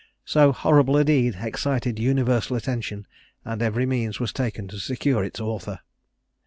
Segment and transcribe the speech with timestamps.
[0.25, 3.05] So horrible a deed excited universal attention,
[3.45, 5.81] and every means was taken to secure its author.